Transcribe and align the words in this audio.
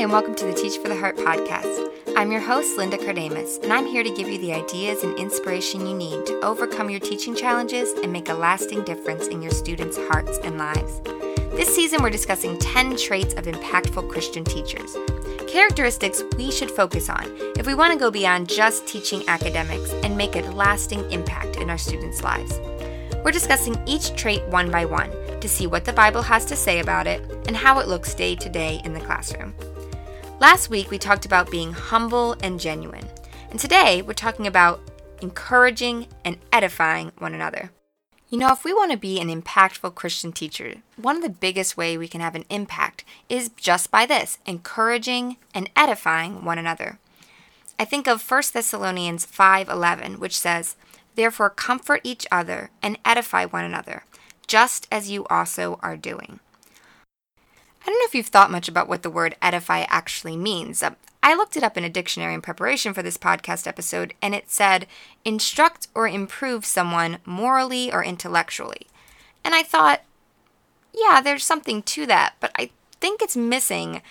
and 0.00 0.10
welcome 0.10 0.34
to 0.34 0.46
the 0.46 0.54
Teach 0.54 0.78
for 0.78 0.88
the 0.88 0.98
Heart 0.98 1.18
podcast. 1.18 1.90
I'm 2.16 2.32
your 2.32 2.40
host, 2.40 2.78
Linda 2.78 2.96
Kardamis, 2.96 3.62
and 3.62 3.70
I'm 3.70 3.84
here 3.84 4.02
to 4.02 4.14
give 4.14 4.28
you 4.28 4.38
the 4.38 4.54
ideas 4.54 5.04
and 5.04 5.18
inspiration 5.18 5.86
you 5.86 5.94
need 5.94 6.24
to 6.24 6.40
overcome 6.40 6.88
your 6.88 7.00
teaching 7.00 7.36
challenges 7.36 7.92
and 7.92 8.10
make 8.10 8.30
a 8.30 8.34
lasting 8.34 8.82
difference 8.84 9.26
in 9.26 9.42
your 9.42 9.50
students' 9.50 9.98
hearts 9.98 10.38
and 10.42 10.56
lives. 10.56 11.02
This 11.50 11.74
season, 11.74 12.02
we're 12.02 12.08
discussing 12.08 12.58
10 12.58 12.96
traits 12.96 13.34
of 13.34 13.44
impactful 13.44 14.08
Christian 14.08 14.42
teachers. 14.42 14.96
Characteristics 15.46 16.22
we 16.38 16.50
should 16.50 16.70
focus 16.70 17.10
on 17.10 17.26
if 17.58 17.66
we 17.66 17.74
want 17.74 17.92
to 17.92 17.98
go 17.98 18.10
beyond 18.10 18.48
just 18.48 18.86
teaching 18.86 19.22
academics 19.28 19.92
and 20.02 20.16
make 20.16 20.34
a 20.34 20.50
lasting 20.52 21.10
impact 21.10 21.56
in 21.56 21.68
our 21.68 21.76
students' 21.76 22.24
lives. 22.24 22.58
We're 23.22 23.32
discussing 23.32 23.76
each 23.86 24.16
trait 24.16 24.42
one 24.46 24.70
by 24.70 24.86
one 24.86 25.10
to 25.42 25.48
see 25.48 25.66
what 25.66 25.84
the 25.84 25.92
Bible 25.92 26.22
has 26.22 26.46
to 26.46 26.56
say 26.56 26.80
about 26.80 27.06
it 27.06 27.20
and 27.46 27.54
how 27.54 27.80
it 27.80 27.88
looks 27.88 28.14
day 28.14 28.34
to 28.36 28.48
day 28.48 28.80
in 28.82 28.94
the 28.94 29.00
classroom. 29.00 29.52
Last 30.40 30.70
week, 30.70 30.90
we 30.90 30.96
talked 30.96 31.26
about 31.26 31.50
being 31.50 31.74
humble 31.74 32.34
and 32.42 32.58
genuine. 32.58 33.06
And 33.50 33.60
today, 33.60 34.00
we're 34.00 34.14
talking 34.14 34.46
about 34.46 34.80
encouraging 35.20 36.06
and 36.24 36.38
edifying 36.50 37.12
one 37.18 37.34
another. 37.34 37.72
You 38.30 38.38
know, 38.38 38.50
if 38.50 38.64
we 38.64 38.72
want 38.72 38.90
to 38.90 38.96
be 38.96 39.20
an 39.20 39.28
impactful 39.28 39.94
Christian 39.94 40.32
teacher, 40.32 40.76
one 40.96 41.16
of 41.16 41.22
the 41.22 41.28
biggest 41.28 41.76
way 41.76 41.98
we 41.98 42.08
can 42.08 42.22
have 42.22 42.34
an 42.34 42.46
impact 42.48 43.04
is 43.28 43.50
just 43.50 43.90
by 43.90 44.06
this, 44.06 44.38
encouraging 44.46 45.36
and 45.52 45.68
edifying 45.76 46.42
one 46.42 46.56
another. 46.56 46.98
I 47.78 47.84
think 47.84 48.08
of 48.08 48.22
1 48.22 48.54
Thessalonians 48.54 49.26
5:11, 49.26 50.18
which 50.18 50.38
says, 50.38 50.74
"Therefore 51.16 51.50
comfort 51.50 52.00
each 52.02 52.26
other 52.32 52.70
and 52.80 52.98
edify 53.04 53.44
one 53.44 53.66
another, 53.66 54.06
just 54.46 54.88
as 54.90 55.10
you 55.10 55.26
also 55.26 55.78
are 55.82 55.98
doing." 55.98 56.40
If 58.10 58.16
you've 58.16 58.26
thought 58.26 58.50
much 58.50 58.66
about 58.66 58.88
what 58.88 59.04
the 59.04 59.08
word 59.08 59.36
edify 59.40 59.82
actually 59.82 60.36
means. 60.36 60.82
Uh, 60.82 60.96
I 61.22 61.32
looked 61.36 61.56
it 61.56 61.62
up 61.62 61.78
in 61.78 61.84
a 61.84 61.88
dictionary 61.88 62.34
in 62.34 62.40
preparation 62.40 62.92
for 62.92 63.04
this 63.04 63.16
podcast 63.16 63.68
episode, 63.68 64.14
and 64.20 64.34
it 64.34 64.50
said 64.50 64.88
instruct 65.24 65.86
or 65.94 66.08
improve 66.08 66.64
someone 66.64 67.18
morally 67.24 67.92
or 67.92 68.02
intellectually. 68.02 68.88
And 69.44 69.54
I 69.54 69.62
thought, 69.62 70.02
yeah, 70.92 71.20
there's 71.20 71.44
something 71.44 71.84
to 71.84 72.04
that, 72.06 72.34
but 72.40 72.50
I 72.56 72.70
think 73.00 73.22
it's 73.22 73.36
missing 73.36 74.02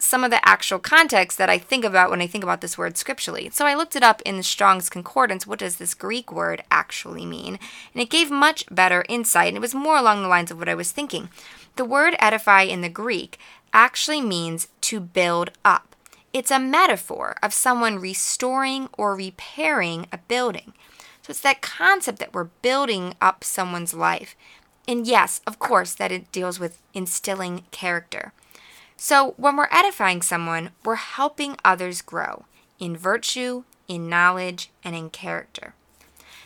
some 0.00 0.24
of 0.24 0.30
the 0.30 0.48
actual 0.48 0.78
context 0.78 1.38
that 1.38 1.50
I 1.50 1.58
think 1.58 1.84
about 1.84 2.10
when 2.10 2.22
I 2.22 2.26
think 2.26 2.42
about 2.42 2.62
this 2.62 2.78
word 2.78 2.96
scripturally. 2.96 3.50
So 3.50 3.66
I 3.66 3.74
looked 3.74 3.94
it 3.94 4.02
up 4.02 4.22
in 4.22 4.36
the 4.36 4.42
Strong's 4.42 4.88
Concordance. 4.88 5.46
What 5.46 5.58
does 5.58 5.76
this 5.76 5.94
Greek 5.94 6.32
word 6.32 6.64
actually 6.70 7.26
mean? 7.26 7.58
And 7.92 8.02
it 8.02 8.10
gave 8.10 8.30
much 8.30 8.64
better 8.70 9.04
insight, 9.08 9.48
and 9.48 9.58
it 9.58 9.60
was 9.60 9.74
more 9.74 9.98
along 9.98 10.22
the 10.22 10.28
lines 10.28 10.50
of 10.50 10.58
what 10.58 10.68
I 10.68 10.74
was 10.74 10.90
thinking. 10.90 11.28
The 11.76 11.84
word 11.84 12.16
edify 12.18 12.62
in 12.62 12.80
the 12.80 12.88
Greek 12.88 13.38
actually 13.72 14.20
means 14.20 14.68
to 14.80 15.00
build 15.00 15.50
up. 15.64 15.94
It's 16.32 16.50
a 16.50 16.58
metaphor 16.58 17.36
of 17.42 17.52
someone 17.52 17.98
restoring 17.98 18.88
or 18.96 19.14
repairing 19.14 20.06
a 20.12 20.18
building. 20.18 20.72
So 21.22 21.30
it's 21.30 21.40
that 21.40 21.60
concept 21.60 22.18
that 22.20 22.32
we're 22.32 22.44
building 22.44 23.14
up 23.20 23.44
someone's 23.44 23.94
life. 23.94 24.34
And 24.88 25.06
yes, 25.06 25.40
of 25.46 25.58
course, 25.58 25.92
that 25.94 26.10
it 26.10 26.32
deals 26.32 26.58
with 26.58 26.80
instilling 26.94 27.64
character. 27.70 28.32
So 29.02 29.32
when 29.38 29.56
we're 29.56 29.66
edifying 29.70 30.20
someone, 30.20 30.72
we're 30.84 30.96
helping 30.96 31.56
others 31.64 32.02
grow 32.02 32.44
in 32.78 32.98
virtue, 32.98 33.64
in 33.88 34.10
knowledge, 34.10 34.70
and 34.84 34.94
in 34.94 35.08
character. 35.08 35.72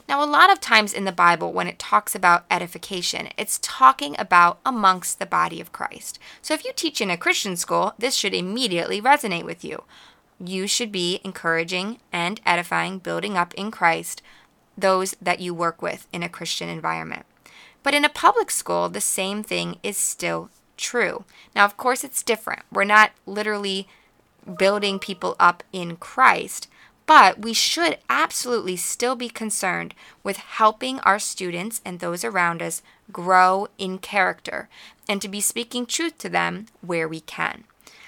Now, 0.09 0.23
a 0.23 0.25
lot 0.25 0.53
of 0.53 0.61
times 0.61 0.93
in 0.93 1.05
the 1.05 1.11
Bible, 1.11 1.53
when 1.53 1.67
it 1.67 1.81
talks 1.81 2.15
about 2.15 2.45
edification, 2.49 3.31
it's 3.37 3.59
talking 3.61 4.15
about 4.21 4.61
amongst 4.65 5.19
the 5.19 5.27
body 5.27 5.61
of 5.61 5.73
Christ. 5.73 6.21
So 6.43 6.55
if 6.55 6.65
you 6.65 6.71
teach 6.73 7.01
in 7.01 7.11
a 7.11 7.17
Christian 7.17 7.57
school, 7.57 7.95
this 7.99 8.15
should 8.15 8.33
immediately 8.33 9.03
resonate 9.03 9.45
with 9.45 9.65
you. 9.65 9.83
You 10.39 10.69
should 10.69 10.93
be 10.93 11.21
encouraging 11.25 11.99
and 12.13 12.41
edifying, 12.47 13.01
building 13.01 13.37
up 13.37 13.53
in 13.55 13.73
Christ 13.73 14.23
those 14.79 15.17
that 15.21 15.41
you 15.41 15.53
work 15.53 15.83
with 15.83 16.07
in 16.13 16.23
a 16.23 16.29
Christian 16.29 16.69
environment. 16.69 17.27
But 17.83 17.95
in 17.95 18.05
a 18.05 18.09
public 18.09 18.53
school, 18.53 18.89
the 18.89 19.01
same 19.01 19.43
thing 19.43 19.79
is 19.83 19.97
still 19.97 20.51
true. 20.77 21.25
Now, 21.55 21.65
of 21.65 21.77
course, 21.77 22.05
it's 22.05 22.23
different. 22.23 22.63
We're 22.71 22.85
not 22.85 23.13
literally 23.27 23.89
building 24.59 24.99
people 24.99 25.37
up 25.39 25.63
in 25.73 25.97
Christ, 25.97 26.69
but 27.07 27.39
we 27.39 27.53
should 27.53 27.99
absolutely 28.09 28.77
still 28.77 29.17
be 29.17 29.29
concerned 29.29 29.95
with 30.23 30.37
helping 30.37 31.01
our 31.01 31.19
students 31.19 31.81
and 31.85 32.01
those 32.01 32.25
around 32.25 32.63
us 32.63 32.83
grow 33.13 33.69
in 33.79 33.99
character 33.99 34.69
and 35.09 35.21
to 35.21 35.29
be 35.29 35.41
speaking 35.41 35.85
truth 35.85 36.17
to 36.19 36.29
them 36.29 36.67
where 36.81 37.09
we 37.09 37.21
can. 37.21 37.65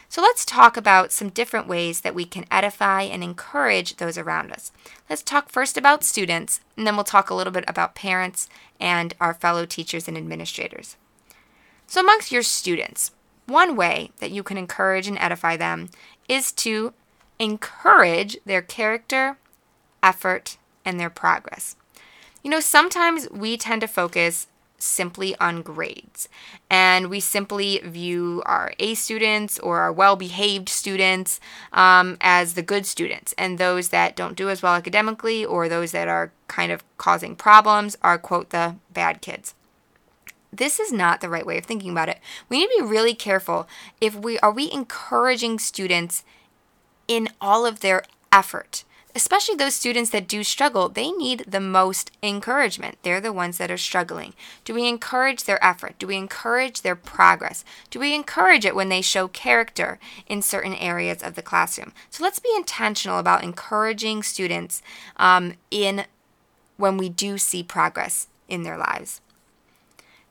So 0.08 0.22
let's 0.22 0.44
talk 0.44 0.76
about 0.76 1.12
some 1.12 1.30
different 1.30 1.66
ways 1.66 2.00
that 2.02 2.14
we 2.14 2.24
can 2.24 2.46
edify 2.50 3.02
and 3.02 3.22
encourage 3.22 3.96
those 3.96 4.16
around 4.16 4.52
us. 4.52 4.72
Let's 5.10 5.22
talk 5.22 5.50
first 5.50 5.76
about 5.76 6.04
students, 6.04 6.60
and 6.76 6.86
then 6.86 6.94
we'll 6.94 7.04
talk 7.04 7.28
a 7.28 7.34
little 7.34 7.52
bit 7.52 7.64
about 7.66 7.96
parents 7.96 8.48
and 8.80 9.14
our 9.20 9.34
fellow 9.34 9.66
teachers 9.66 10.06
and 10.06 10.16
administrators. 10.16 10.96
So, 11.86 12.00
amongst 12.00 12.32
your 12.32 12.42
students, 12.42 13.12
one 13.46 13.76
way 13.76 14.10
that 14.18 14.30
you 14.30 14.42
can 14.42 14.56
encourage 14.56 15.06
and 15.06 15.18
edify 15.18 15.56
them 15.56 15.90
is 16.28 16.50
to 16.52 16.92
encourage 17.38 18.36
their 18.44 18.62
character, 18.62 19.38
effort, 20.02 20.56
and 20.84 20.98
their 20.98 21.10
progress. 21.10 21.76
You 22.42 22.50
know, 22.50 22.60
sometimes 22.60 23.28
we 23.30 23.56
tend 23.56 23.80
to 23.82 23.88
focus 23.88 24.48
simply 24.78 25.34
on 25.36 25.62
grades 25.62 26.28
and 26.68 27.08
we 27.08 27.18
simply 27.18 27.78
view 27.78 28.42
our 28.44 28.74
A 28.78 28.94
students 28.94 29.58
or 29.58 29.80
our 29.80 29.92
well 29.92 30.16
behaved 30.16 30.68
students 30.68 31.40
um, 31.72 32.16
as 32.20 32.54
the 32.54 32.62
good 32.62 32.84
students, 32.84 33.34
and 33.38 33.58
those 33.58 33.88
that 33.88 34.16
don't 34.16 34.36
do 34.36 34.50
as 34.50 34.62
well 34.62 34.74
academically 34.74 35.44
or 35.44 35.68
those 35.68 35.92
that 35.92 36.08
are 36.08 36.32
kind 36.48 36.72
of 36.72 36.84
causing 36.98 37.36
problems 37.36 37.96
are, 38.02 38.18
quote, 38.18 38.50
the 38.50 38.76
bad 38.92 39.20
kids 39.22 39.54
this 40.56 40.80
is 40.80 40.92
not 40.92 41.20
the 41.20 41.28
right 41.28 41.46
way 41.46 41.58
of 41.58 41.64
thinking 41.64 41.90
about 41.90 42.08
it. 42.08 42.18
We 42.48 42.58
need 42.58 42.68
to 42.76 42.82
be 42.82 42.88
really 42.88 43.14
careful 43.14 43.68
if 44.00 44.14
we 44.14 44.38
are 44.40 44.52
we 44.52 44.70
encouraging 44.72 45.58
students 45.58 46.24
in 47.08 47.28
all 47.40 47.66
of 47.66 47.80
their 47.80 48.02
effort. 48.32 48.84
Especially 49.14 49.54
those 49.54 49.74
students 49.74 50.10
that 50.10 50.28
do 50.28 50.44
struggle, 50.44 50.90
they 50.90 51.10
need 51.10 51.44
the 51.48 51.58
most 51.58 52.10
encouragement. 52.22 52.98
They're 53.02 53.18
the 53.18 53.32
ones 53.32 53.56
that 53.56 53.70
are 53.70 53.78
struggling. 53.78 54.34
Do 54.62 54.74
we 54.74 54.86
encourage 54.86 55.44
their 55.44 55.64
effort? 55.64 55.98
Do 55.98 56.06
we 56.06 56.16
encourage 56.16 56.82
their 56.82 56.96
progress? 56.96 57.64
Do 57.88 57.98
we 57.98 58.14
encourage 58.14 58.66
it 58.66 58.74
when 58.74 58.90
they 58.90 59.00
show 59.00 59.26
character 59.26 59.98
in 60.26 60.42
certain 60.42 60.74
areas 60.74 61.22
of 61.22 61.34
the 61.34 61.40
classroom? 61.40 61.94
So 62.10 62.24
let's 62.24 62.38
be 62.38 62.52
intentional 62.54 63.18
about 63.18 63.42
encouraging 63.42 64.22
students 64.22 64.82
um, 65.16 65.54
in 65.70 66.04
when 66.76 66.98
we 66.98 67.08
do 67.08 67.38
see 67.38 67.62
progress 67.62 68.26
in 68.48 68.64
their 68.64 68.76
lives. 68.76 69.22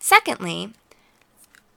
Secondly, 0.06 0.72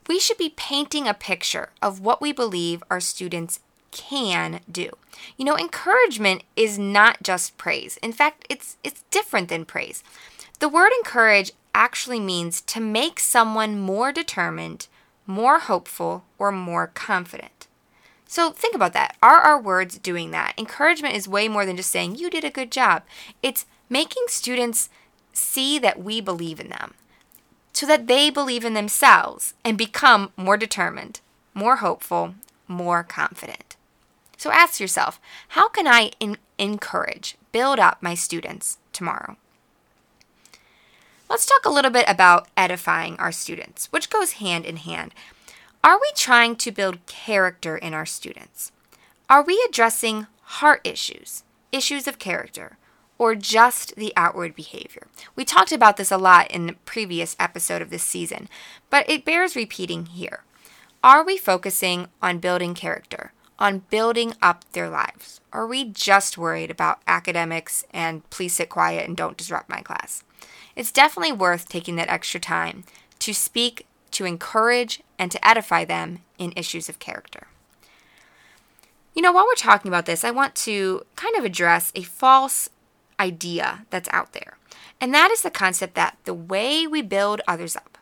we 0.07 0.19
should 0.19 0.37
be 0.37 0.53
painting 0.55 1.07
a 1.07 1.15
picture 1.15 1.69
of 1.81 1.99
what 1.99 2.21
we 2.21 2.31
believe 2.31 2.83
our 2.87 2.99
students 2.99 3.59
can 3.89 4.59
do. 4.71 4.91
You 5.35 5.45
know, 5.45 5.57
encouragement 5.57 6.43
is 6.55 6.77
not 6.77 7.23
just 7.23 7.57
praise. 7.57 7.97
In 8.03 8.13
fact, 8.13 8.45
it's 8.47 8.77
it's 8.83 9.03
different 9.09 9.49
than 9.49 9.65
praise. 9.65 10.03
The 10.59 10.69
word 10.69 10.91
encourage 10.99 11.53
actually 11.73 12.19
means 12.19 12.61
to 12.61 12.79
make 12.79 13.19
someone 13.19 13.79
more 13.79 14.11
determined, 14.11 14.85
more 15.25 15.57
hopeful, 15.57 16.23
or 16.37 16.51
more 16.51 16.85
confident. 16.85 17.65
So 18.27 18.51
think 18.51 18.75
about 18.75 18.93
that. 18.93 19.17
Are 19.23 19.39
our 19.39 19.59
words 19.59 19.97
doing 19.97 20.29
that? 20.29 20.53
Encouragement 20.55 21.15
is 21.15 21.27
way 21.27 21.47
more 21.47 21.65
than 21.65 21.77
just 21.77 21.89
saying 21.89 22.17
you 22.17 22.29
did 22.29 22.43
a 22.43 22.51
good 22.51 22.71
job. 22.71 23.01
It's 23.41 23.65
making 23.89 24.25
students 24.27 24.87
see 25.33 25.79
that 25.79 26.03
we 26.03 26.21
believe 26.21 26.59
in 26.59 26.69
them 26.69 26.93
so 27.79 27.85
that 27.85 28.07
they 28.07 28.29
believe 28.29 28.65
in 28.65 28.73
themselves 28.73 29.53
and 29.63 29.77
become 29.77 30.33
more 30.35 30.57
determined, 30.57 31.21
more 31.53 31.77
hopeful, 31.77 32.35
more 32.67 33.03
confident. 33.03 33.77
So 34.35 34.51
ask 34.51 34.81
yourself 34.81 35.17
how 35.49 35.69
can 35.69 35.87
I 35.87 36.11
in- 36.19 36.39
encourage, 36.57 37.37
build 37.53 37.79
up 37.79 38.03
my 38.03 38.15
students 38.15 38.79
tomorrow? 38.91 39.37
Let's 41.29 41.45
talk 41.45 41.63
a 41.63 41.69
little 41.69 41.89
bit 41.89 42.03
about 42.09 42.49
edifying 42.57 43.15
our 43.15 43.31
students, 43.31 43.87
which 43.93 44.09
goes 44.09 44.33
hand 44.43 44.65
in 44.65 44.75
hand. 44.75 45.13
Are 45.81 45.97
we 45.97 46.11
trying 46.17 46.57
to 46.57 46.73
build 46.73 47.05
character 47.05 47.77
in 47.77 47.93
our 47.93 48.05
students? 48.05 48.73
Are 49.29 49.41
we 49.41 49.65
addressing 49.69 50.27
heart 50.41 50.81
issues, 50.83 51.45
issues 51.71 52.09
of 52.09 52.19
character, 52.19 52.77
or 53.19 53.35
just 53.35 53.95
the 53.95 54.11
outward 54.15 54.55
behavior? 54.55 55.05
We 55.35 55.45
talked 55.45 55.71
about 55.71 55.97
this 55.97 56.11
a 56.11 56.17
lot 56.17 56.49
in 56.49 56.65
the 56.65 56.73
previous 56.85 57.35
episode 57.39 57.83
of 57.83 57.91
this 57.91 58.03
season, 58.03 58.49
but 58.89 59.07
it 59.07 59.25
bears 59.25 59.55
repeating 59.55 60.07
here. 60.07 60.43
Are 61.03 61.23
we 61.23 61.37
focusing 61.37 62.07
on 62.21 62.39
building 62.39 62.73
character? 62.73 63.31
on 63.59 63.79
building 63.89 64.33
up 64.41 64.63
their 64.71 64.89
lives? 64.89 65.41
Are 65.51 65.67
we 65.67 65.83
just 65.83 66.37
worried 66.37 66.71
about 66.71 67.01
academics 67.05 67.85
and 67.91 68.27
please 68.29 68.55
sit 68.55 68.69
quiet 68.69 69.07
and 69.07 69.15
don't 69.15 69.37
disrupt 69.37 69.69
my 69.69 69.81
class? 69.81 70.23
It's 70.75 70.91
definitely 70.91 71.33
worth 71.33 71.67
taking 71.67 71.97
that 71.97 72.09
extra 72.09 72.39
time 72.39 72.85
to 73.19 73.33
speak, 73.33 73.85
to 74.11 74.25
encourage, 74.25 75.03
and 75.19 75.29
to 75.31 75.47
edify 75.47 75.83
them 75.83 76.19
in 76.37 76.53
issues 76.55 76.87
of 76.87 76.99
character. 76.99 77.47
You 79.13 79.21
know, 79.21 79.33
while 79.33 79.45
we're 79.45 79.55
talking 79.55 79.89
about 79.89 80.05
this, 80.05 80.23
I 80.23 80.31
want 80.31 80.55
to 80.55 81.05
kind 81.17 81.35
of 81.35 81.43
address 81.43 81.91
a 81.93 82.03
false 82.03 82.69
idea 83.19 83.85
that's 83.89 84.09
out 84.11 84.33
there. 84.33 84.57
And 85.01 85.13
that 85.13 85.31
is 85.31 85.41
the 85.41 85.51
concept 85.51 85.95
that 85.95 86.17
the 86.25 86.33
way 86.33 86.85
we 86.85 87.01
build 87.01 87.41
others 87.47 87.75
up, 87.75 87.97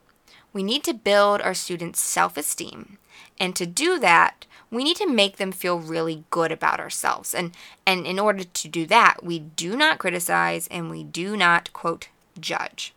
we 0.54 0.64
need 0.64 0.84
to 0.86 0.94
build 0.94 1.42
our 1.42 1.54
students' 1.54 2.02
self 2.02 2.38
esteem. 2.38 2.98
And 3.40 3.56
to 3.56 3.66
do 3.66 4.00
that, 4.00 4.46
we 4.72 4.84
need 4.84 4.98
to 4.98 5.10
make 5.10 5.38
them 5.38 5.52
feel 5.52 5.80
really 5.80 6.24
good 6.30 6.52
about 6.52 6.80
ourselves. 6.80 7.34
And, 7.34 7.52
and 7.86 8.06
in 8.06 8.20
order 8.20 8.44
to 8.44 8.68
do 8.68 8.86
that, 8.88 9.24
we 9.24 9.40
do 9.40 9.78
not 9.78 10.00
criticize 10.00 10.68
and 10.70 10.90
we 10.90 11.04
do 11.04 11.38
not, 11.38 11.72
quote, 11.74 12.10
judge. 12.40 12.94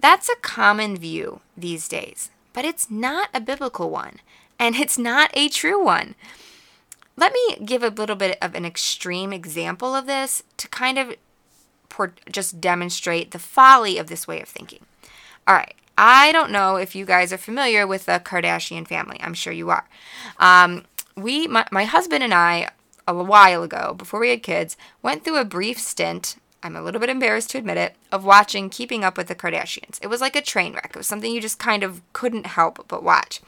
That's 0.00 0.28
a 0.28 0.36
common 0.36 0.96
view 0.96 1.40
these 1.56 1.88
days, 1.88 2.30
but 2.52 2.64
it's 2.64 2.90
not 2.90 3.30
a 3.34 3.40
biblical 3.40 3.90
one, 3.90 4.18
and 4.58 4.76
it's 4.76 4.98
not 4.98 5.30
a 5.34 5.48
true 5.48 5.82
one. 5.82 6.14
Let 7.18 7.32
me 7.32 7.56
give 7.64 7.82
a 7.82 7.88
little 7.88 8.14
bit 8.14 8.38
of 8.40 8.54
an 8.54 8.64
extreme 8.64 9.32
example 9.32 9.92
of 9.96 10.06
this 10.06 10.44
to 10.56 10.68
kind 10.68 10.98
of 10.98 11.16
just 12.30 12.60
demonstrate 12.60 13.32
the 13.32 13.40
folly 13.40 13.98
of 13.98 14.06
this 14.06 14.28
way 14.28 14.40
of 14.40 14.48
thinking. 14.48 14.86
All 15.44 15.56
right, 15.56 15.74
I 15.96 16.30
don't 16.30 16.52
know 16.52 16.76
if 16.76 16.94
you 16.94 17.04
guys 17.04 17.32
are 17.32 17.38
familiar 17.38 17.88
with 17.88 18.06
the 18.06 18.22
Kardashian 18.24 18.86
family. 18.86 19.18
I'm 19.20 19.34
sure 19.34 19.52
you 19.52 19.68
are. 19.68 19.88
Um, 20.38 20.84
we, 21.16 21.48
my, 21.48 21.66
my 21.72 21.86
husband 21.86 22.22
and 22.22 22.32
I, 22.32 22.68
a 23.08 23.14
while 23.14 23.64
ago, 23.64 23.94
before 23.98 24.20
we 24.20 24.30
had 24.30 24.44
kids, 24.44 24.76
went 25.02 25.24
through 25.24 25.38
a 25.38 25.44
brief 25.44 25.80
stint. 25.80 26.36
I'm 26.62 26.76
a 26.76 26.82
little 26.82 27.00
bit 27.00 27.10
embarrassed 27.10 27.50
to 27.50 27.58
admit 27.58 27.78
it, 27.78 27.96
of 28.12 28.24
watching 28.24 28.70
Keeping 28.70 29.02
Up 29.02 29.16
with 29.16 29.26
the 29.26 29.34
Kardashians. 29.34 29.98
It 30.00 30.06
was 30.06 30.20
like 30.20 30.36
a 30.36 30.40
train 30.40 30.74
wreck. 30.74 30.90
It 30.90 30.96
was 30.96 31.08
something 31.08 31.32
you 31.32 31.40
just 31.40 31.58
kind 31.58 31.82
of 31.82 32.00
couldn't 32.12 32.46
help 32.46 32.86
but 32.86 33.02
watch. 33.02 33.40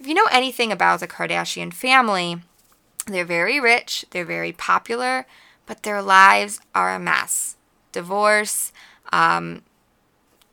If 0.00 0.06
you 0.06 0.14
know 0.14 0.28
anything 0.32 0.72
about 0.72 1.00
the 1.00 1.06
Kardashian 1.08 1.74
family, 1.74 2.40
they're 3.06 3.24
very 3.24 3.58
rich, 3.60 4.04
they're 4.10 4.24
very 4.24 4.52
popular, 4.52 5.26
but 5.66 5.82
their 5.82 6.02
lives 6.02 6.60
are 6.74 6.94
a 6.94 6.98
mess. 6.98 7.56
Divorce, 7.92 8.72
um, 9.12 9.62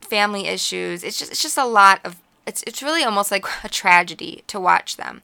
family 0.02 0.48
issues. 0.48 1.04
It's 1.04 1.18
just 1.18 1.32
it's 1.32 1.42
just 1.42 1.58
a 1.58 1.66
lot 1.66 2.02
of 2.04 2.18
it's 2.46 2.64
it's 2.64 2.84
really 2.84 3.04
almost 3.04 3.32
like 3.32 3.46
a 3.64 3.70
tragedy 3.70 4.44
to 4.48 4.60
watch 4.60 4.98
them. 4.98 5.22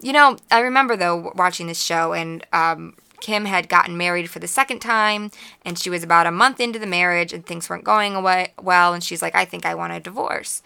You 0.00 0.12
know, 0.12 0.36
I 0.50 0.60
remember 0.60 0.96
though 0.96 1.32
watching 1.34 1.66
this 1.66 1.82
show 1.82 2.12
and 2.12 2.46
um, 2.52 2.94
Kim 3.20 3.44
had 3.44 3.68
gotten 3.68 3.96
married 3.96 4.30
for 4.30 4.38
the 4.38 4.48
second 4.48 4.80
time 4.80 5.30
and 5.62 5.78
she 5.78 5.90
was 5.90 6.02
about 6.02 6.26
a 6.26 6.30
month 6.30 6.58
into 6.58 6.78
the 6.78 6.86
marriage 6.86 7.32
and 7.34 7.44
things 7.44 7.68
weren't 7.68 7.84
going 7.84 8.14
away 8.14 8.54
well 8.60 8.94
and 8.94 9.04
she's 9.04 9.22
like 9.22 9.34
I 9.34 9.44
think 9.44 9.66
I 9.66 9.74
want 9.74 9.92
a 9.92 10.00
divorce. 10.00 10.62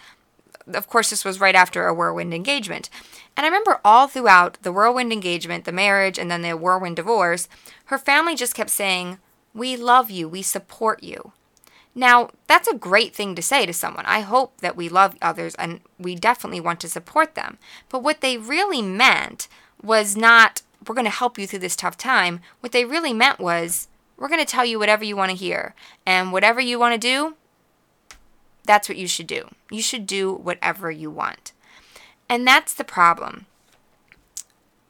Of 0.72 0.88
course 0.88 1.11
this 1.11 1.25
was 1.25 1.40
right 1.40 1.55
after 1.55 1.87
a 1.87 1.94
whirlwind 1.94 2.32
engagement. 2.32 2.88
And 3.37 3.44
I 3.44 3.49
remember 3.49 3.81
all 3.84 4.06
throughout 4.06 4.58
the 4.62 4.72
whirlwind 4.72 5.12
engagement, 5.12 5.64
the 5.64 5.72
marriage, 5.72 6.19
and 6.19 6.31
then 6.31 6.43
the 6.43 6.56
whirlwind 6.56 6.96
divorce, 6.96 7.49
her 7.87 7.99
family 7.99 8.34
just 8.34 8.55
kept 8.55 8.70
saying, 8.70 9.19
We 9.52 9.76
love 9.76 10.11
you, 10.11 10.28
we 10.28 10.43
support 10.43 11.02
you. 11.02 11.32
Now, 11.94 12.31
that's 12.49 12.66
a 12.66 12.76
great 12.76 13.14
thing 13.14 13.34
to 13.34 13.43
say 13.43 13.66
to 13.66 13.72
someone. 13.72 14.05
I 14.06 14.20
hope 14.20 14.61
that 14.61 14.76
we 14.76 14.88
love 14.88 15.16
others 15.22 15.55
and 15.56 15.81
we 15.99 16.16
definitely 16.16 16.61
want 16.61 16.81
to 16.81 16.88
support 16.88 17.34
them. 17.34 17.58
But 17.88 18.02
what 18.02 18.20
they 18.20 18.37
really 18.37 18.82
meant 18.82 19.46
was 19.82 20.16
not, 20.16 20.62
we're 20.87 20.96
going 20.96 21.05
to 21.05 21.11
help 21.11 21.38
you 21.38 21.46
through 21.46 21.61
this 21.61 21.76
tough 21.76 21.96
time. 21.96 22.40
What 22.61 22.72
they 22.72 22.84
really 22.84 23.12
meant 23.12 23.38
was, 23.38 23.87
we're 24.16 24.28
going 24.28 24.40
to 24.40 24.46
tell 24.46 24.64
you 24.64 24.78
whatever 24.78 25.05
you 25.05 25.16
want 25.16 25.31
to 25.31 25.37
hear. 25.37 25.75
And 26.06 26.32
whatever 26.32 26.61
you 26.61 26.78
want 26.78 26.94
to 26.94 26.99
do, 26.99 27.37
that's 28.64 28.88
what 28.88 28.99
you 28.99 29.06
should 29.06 29.26
do. 29.26 29.49
You 29.70 29.82
should 29.82 30.06
do 30.06 30.32
whatever 30.32 30.90
you 30.90 31.11
want. 31.11 31.52
And 32.28 32.46
that's 32.46 32.75
the 32.75 32.84
problem. 32.84 33.46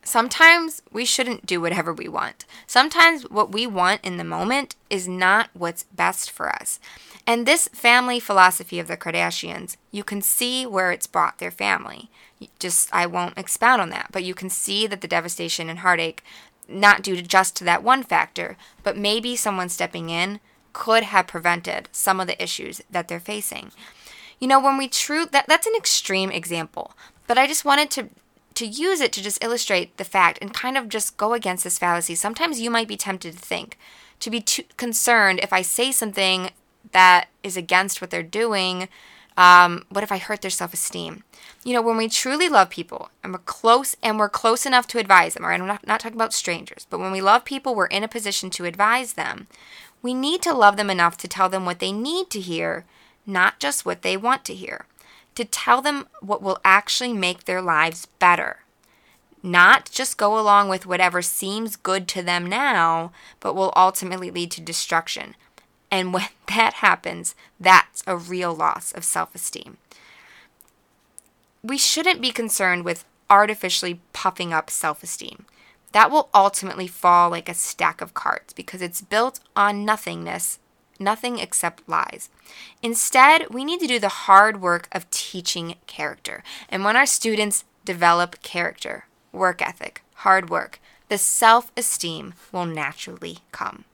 Sometimes 0.04 0.82
we 0.92 1.04
shouldn't 1.04 1.46
do 1.46 1.60
whatever 1.60 1.92
we 1.92 2.08
want. 2.08 2.44
Sometimes 2.66 3.28
what 3.30 3.52
we 3.52 3.66
want 3.66 4.04
in 4.04 4.18
the 4.18 4.24
moment 4.24 4.76
is 4.90 5.08
not 5.08 5.48
what's 5.54 5.84
best 5.84 6.30
for 6.30 6.50
us. 6.50 6.78
And 7.26 7.46
this 7.46 7.68
family 7.68 8.20
philosophy 8.20 8.78
of 8.78 8.86
the 8.86 8.98
Kardashians, 8.98 9.76
you 9.90 10.04
can 10.04 10.20
see 10.20 10.66
where 10.66 10.92
it's 10.92 11.06
brought 11.06 11.38
their 11.38 11.50
family. 11.50 12.10
Just, 12.58 12.90
I 12.92 13.06
won't 13.06 13.38
expound 13.38 13.80
on 13.80 13.88
that, 13.90 14.08
but 14.12 14.24
you 14.24 14.34
can 14.34 14.50
see 14.50 14.86
that 14.86 15.00
the 15.00 15.08
devastation 15.08 15.70
and 15.70 15.78
heartache, 15.78 16.22
not 16.68 17.02
due 17.02 17.16
to 17.16 17.22
just 17.22 17.56
to 17.56 17.64
that 17.64 17.82
one 17.82 18.02
factor, 18.02 18.58
but 18.82 18.98
maybe 18.98 19.36
someone 19.36 19.70
stepping 19.70 20.10
in 20.10 20.40
could 20.74 21.04
have 21.04 21.26
prevented 21.26 21.88
some 21.92 22.20
of 22.20 22.26
the 22.26 22.42
issues 22.42 22.82
that 22.90 23.08
they're 23.08 23.18
facing. 23.18 23.72
You 24.38 24.48
know, 24.48 24.60
when 24.60 24.76
we 24.76 24.88
true 24.88 25.24
that 25.24 25.46
that's 25.48 25.66
an 25.66 25.74
extreme 25.74 26.30
example, 26.30 26.92
but 27.26 27.38
I 27.38 27.46
just 27.46 27.64
wanted 27.64 27.90
to 27.92 28.10
to 28.56 28.66
use 28.66 29.00
it 29.00 29.12
to 29.12 29.22
just 29.22 29.42
illustrate 29.42 29.96
the 29.96 30.04
fact 30.04 30.38
and 30.40 30.54
kind 30.54 30.76
of 30.76 30.88
just 30.88 31.16
go 31.16 31.32
against 31.32 31.64
this 31.64 31.78
fallacy. 31.78 32.14
Sometimes 32.14 32.60
you 32.60 32.70
might 32.70 32.86
be 32.86 32.96
tempted 32.96 33.32
to 33.32 33.38
think, 33.38 33.78
to 34.20 34.30
be 34.30 34.40
too 34.40 34.62
concerned 34.76 35.40
if 35.42 35.52
I 35.52 35.62
say 35.62 35.90
something 35.90 36.50
that 36.92 37.28
is 37.42 37.56
against 37.56 38.00
what 38.00 38.10
they're 38.10 38.22
doing. 38.22 38.88
Um, 39.36 39.84
what 39.88 40.04
if 40.04 40.12
I 40.12 40.18
hurt 40.18 40.42
their 40.42 40.50
self 40.50 40.72
esteem? 40.72 41.24
You 41.64 41.72
know, 41.72 41.82
when 41.82 41.96
we 41.96 42.08
truly 42.08 42.48
love 42.48 42.70
people 42.70 43.10
and 43.22 43.32
we're 43.32 43.40
close 43.40 43.96
and 44.02 44.18
we're 44.18 44.28
close 44.28 44.66
enough 44.66 44.86
to 44.88 44.98
advise 44.98 45.34
them, 45.34 45.44
all 45.44 45.50
right, 45.50 45.60
I'm 45.60 45.66
not, 45.66 45.86
not 45.86 46.00
talking 46.00 46.16
about 46.16 46.32
strangers, 46.32 46.86
but 46.88 47.00
when 47.00 47.10
we 47.10 47.20
love 47.20 47.44
people, 47.44 47.74
we're 47.74 47.86
in 47.86 48.04
a 48.04 48.08
position 48.08 48.50
to 48.50 48.64
advise 48.64 49.14
them. 49.14 49.48
We 50.04 50.14
need 50.14 50.40
to 50.42 50.54
love 50.54 50.76
them 50.76 50.90
enough 50.90 51.16
to 51.18 51.28
tell 51.28 51.48
them 51.48 51.64
what 51.64 51.80
they 51.80 51.90
need 51.90 52.30
to 52.30 52.40
hear, 52.40 52.84
not 53.26 53.58
just 53.58 53.84
what 53.84 54.02
they 54.02 54.16
want 54.16 54.44
to 54.44 54.54
hear 54.54 54.86
to 55.34 55.44
tell 55.44 55.82
them 55.82 56.06
what 56.20 56.42
will 56.42 56.58
actually 56.64 57.12
make 57.12 57.44
their 57.44 57.62
lives 57.62 58.06
better. 58.18 58.58
Not 59.42 59.90
just 59.90 60.16
go 60.16 60.38
along 60.38 60.68
with 60.68 60.86
whatever 60.86 61.20
seems 61.20 61.76
good 61.76 62.08
to 62.08 62.22
them 62.22 62.46
now, 62.46 63.12
but 63.40 63.54
will 63.54 63.72
ultimately 63.76 64.30
lead 64.30 64.50
to 64.52 64.60
destruction. 64.60 65.34
And 65.90 66.14
when 66.14 66.28
that 66.48 66.74
happens, 66.74 67.34
that's 67.60 68.02
a 68.06 68.16
real 68.16 68.54
loss 68.54 68.92
of 68.92 69.04
self 69.04 69.34
esteem. 69.34 69.76
We 71.62 71.78
shouldn't 71.78 72.22
be 72.22 72.30
concerned 72.30 72.84
with 72.84 73.04
artificially 73.28 74.00
puffing 74.12 74.52
up 74.52 74.70
self 74.70 75.02
esteem. 75.02 75.43
That 75.94 76.10
will 76.10 76.28
ultimately 76.34 76.88
fall 76.88 77.30
like 77.30 77.48
a 77.48 77.54
stack 77.54 78.00
of 78.00 78.14
cards 78.14 78.52
because 78.52 78.82
it's 78.82 79.00
built 79.00 79.38
on 79.54 79.84
nothingness 79.84 80.58
nothing 80.98 81.38
except 81.38 81.88
lies. 81.88 82.30
Instead, 82.82 83.50
we 83.50 83.64
need 83.64 83.80
to 83.80 83.86
do 83.86 83.98
the 83.98 84.08
hard 84.08 84.60
work 84.60 84.88
of 84.92 85.08
teaching 85.10 85.76
character. 85.86 86.42
And 86.68 86.84
when 86.84 86.96
our 86.96 87.06
students 87.06 87.64
develop 87.84 88.42
character, 88.42 89.06
work 89.32 89.62
ethic, 89.62 90.02
hard 90.16 90.50
work, 90.50 90.80
the 91.08 91.18
self 91.18 91.70
esteem 91.76 92.34
will 92.50 92.66
naturally 92.66 93.38
come. 93.52 93.84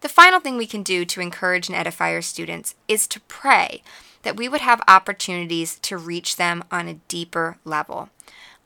The 0.00 0.08
final 0.08 0.40
thing 0.40 0.56
we 0.56 0.66
can 0.66 0.82
do 0.82 1.04
to 1.04 1.20
encourage 1.20 1.68
and 1.68 1.76
edify 1.76 2.12
our 2.12 2.22
students 2.22 2.74
is 2.88 3.06
to 3.08 3.20
pray 3.20 3.82
that 4.22 4.36
we 4.36 4.48
would 4.48 4.60
have 4.60 4.80
opportunities 4.86 5.78
to 5.80 5.96
reach 5.96 6.36
them 6.36 6.62
on 6.70 6.88
a 6.88 6.94
deeper 7.08 7.58
level. 7.64 8.10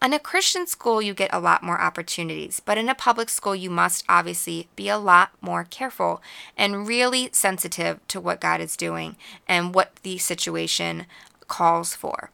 In 0.04 0.12
a 0.12 0.18
Christian 0.18 0.66
school, 0.66 1.00
you 1.00 1.14
get 1.14 1.32
a 1.32 1.40
lot 1.40 1.62
more 1.62 1.80
opportunities, 1.80 2.60
but 2.60 2.76
in 2.76 2.90
a 2.90 2.94
public 2.94 3.30
school, 3.30 3.56
you 3.56 3.70
must 3.70 4.04
obviously 4.06 4.68
be 4.76 4.90
a 4.90 4.98
lot 4.98 5.30
more 5.40 5.64
careful 5.64 6.20
and 6.58 6.86
really 6.86 7.30
sensitive 7.32 8.06
to 8.08 8.20
what 8.20 8.38
God 8.38 8.60
is 8.60 8.76
doing 8.76 9.16
and 9.48 9.74
what 9.74 9.96
the 10.02 10.18
situation 10.18 11.06
calls 11.48 11.94
for. 11.94 12.28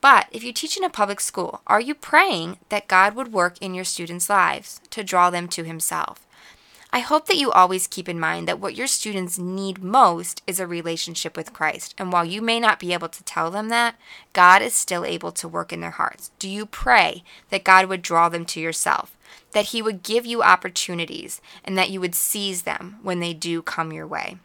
But 0.00 0.26
if 0.32 0.42
you 0.42 0.52
teach 0.52 0.76
in 0.76 0.82
a 0.82 0.90
public 0.90 1.20
school, 1.20 1.62
are 1.68 1.80
you 1.80 1.94
praying 1.94 2.58
that 2.68 2.88
God 2.88 3.14
would 3.14 3.32
work 3.32 3.58
in 3.62 3.74
your 3.74 3.84
students' 3.84 4.28
lives 4.28 4.80
to 4.90 5.04
draw 5.04 5.30
them 5.30 5.46
to 5.50 5.62
Himself? 5.62 6.23
I 6.94 7.00
hope 7.00 7.26
that 7.26 7.38
you 7.38 7.50
always 7.50 7.88
keep 7.88 8.08
in 8.08 8.20
mind 8.20 8.46
that 8.46 8.60
what 8.60 8.76
your 8.76 8.86
students 8.86 9.36
need 9.36 9.82
most 9.82 10.44
is 10.46 10.60
a 10.60 10.66
relationship 10.66 11.36
with 11.36 11.52
Christ. 11.52 11.92
And 11.98 12.12
while 12.12 12.24
you 12.24 12.40
may 12.40 12.60
not 12.60 12.78
be 12.78 12.92
able 12.92 13.08
to 13.08 13.24
tell 13.24 13.50
them 13.50 13.68
that, 13.70 13.96
God 14.32 14.62
is 14.62 14.74
still 14.74 15.04
able 15.04 15.32
to 15.32 15.48
work 15.48 15.72
in 15.72 15.80
their 15.80 15.90
hearts. 15.90 16.30
Do 16.38 16.48
you 16.48 16.66
pray 16.66 17.24
that 17.50 17.64
God 17.64 17.86
would 17.86 18.00
draw 18.00 18.28
them 18.28 18.44
to 18.44 18.60
yourself, 18.60 19.16
that 19.50 19.66
He 19.66 19.82
would 19.82 20.04
give 20.04 20.24
you 20.24 20.44
opportunities, 20.44 21.40
and 21.64 21.76
that 21.76 21.90
you 21.90 22.00
would 22.00 22.14
seize 22.14 22.62
them 22.62 23.00
when 23.02 23.18
they 23.18 23.34
do 23.34 23.60
come 23.60 23.92
your 23.92 24.06
way? 24.06 24.38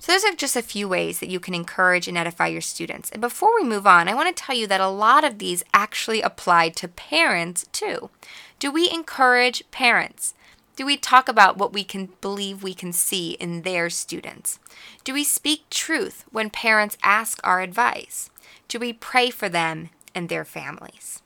So, 0.00 0.12
those 0.12 0.24
are 0.24 0.34
just 0.34 0.56
a 0.56 0.62
few 0.62 0.88
ways 0.88 1.18
that 1.18 1.28
you 1.28 1.40
can 1.40 1.54
encourage 1.54 2.06
and 2.06 2.16
edify 2.16 2.46
your 2.46 2.60
students. 2.60 3.10
And 3.10 3.20
before 3.20 3.54
we 3.54 3.64
move 3.64 3.86
on, 3.86 4.08
I 4.08 4.14
want 4.14 4.34
to 4.34 4.42
tell 4.42 4.54
you 4.54 4.66
that 4.68 4.80
a 4.80 4.88
lot 4.88 5.24
of 5.24 5.38
these 5.38 5.64
actually 5.74 6.22
apply 6.22 6.68
to 6.68 6.86
parents 6.86 7.66
too. 7.72 8.10
Do 8.58 8.72
we 8.72 8.90
encourage 8.90 9.62
parents? 9.70 10.34
Do 10.74 10.84
we 10.84 10.96
talk 10.96 11.28
about 11.28 11.56
what 11.56 11.72
we 11.72 11.84
can 11.84 12.10
believe 12.20 12.62
we 12.62 12.74
can 12.74 12.92
see 12.92 13.32
in 13.32 13.62
their 13.62 13.88
students? 13.88 14.58
Do 15.04 15.14
we 15.14 15.22
speak 15.22 15.70
truth 15.70 16.24
when 16.32 16.50
parents 16.50 16.98
ask 17.02 17.40
our 17.44 17.60
advice? 17.60 18.30
Do 18.66 18.80
we 18.80 18.92
pray 18.92 19.30
for 19.30 19.48
them 19.48 19.90
and 20.12 20.28
their 20.28 20.44
families? 20.44 21.22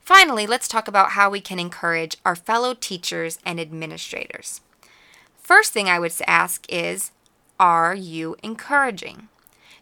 Finally, 0.00 0.46
let's 0.46 0.68
talk 0.68 0.86
about 0.86 1.10
how 1.10 1.30
we 1.30 1.40
can 1.40 1.58
encourage 1.58 2.16
our 2.24 2.36
fellow 2.36 2.74
teachers 2.74 3.38
and 3.44 3.58
administrators. 3.58 4.60
First 5.36 5.72
thing 5.72 5.88
I 5.88 5.98
would 5.98 6.12
ask 6.28 6.64
is 6.68 7.10
Are 7.58 7.94
you 7.94 8.36
encouraging? 8.42 9.28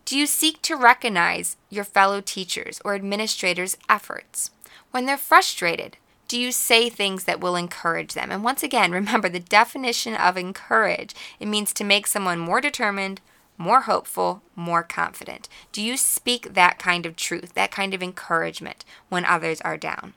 Do 0.06 0.18
you 0.18 0.26
seek 0.26 0.62
to 0.62 0.76
recognize 0.76 1.58
your 1.68 1.84
fellow 1.84 2.22
teachers 2.22 2.80
or 2.84 2.94
administrators' 2.94 3.76
efforts? 3.90 4.50
When 4.90 5.06
they're 5.06 5.16
frustrated, 5.16 5.96
do 6.28 6.38
you 6.38 6.52
say 6.52 6.88
things 6.90 7.24
that 7.24 7.40
will 7.40 7.56
encourage 7.56 8.14
them? 8.14 8.30
And 8.30 8.44
once 8.44 8.62
again, 8.62 8.92
remember 8.92 9.28
the 9.28 9.40
definition 9.40 10.14
of 10.14 10.36
encourage. 10.36 11.14
It 11.40 11.48
means 11.48 11.72
to 11.74 11.84
make 11.84 12.06
someone 12.06 12.38
more 12.38 12.60
determined, 12.60 13.20
more 13.56 13.82
hopeful, 13.82 14.42
more 14.54 14.82
confident. 14.82 15.48
Do 15.72 15.82
you 15.82 15.96
speak 15.96 16.54
that 16.54 16.78
kind 16.78 17.06
of 17.06 17.16
truth, 17.16 17.54
that 17.54 17.70
kind 17.70 17.92
of 17.92 18.02
encouragement 18.02 18.84
when 19.08 19.24
others 19.24 19.60
are 19.62 19.76
down? 19.76 20.14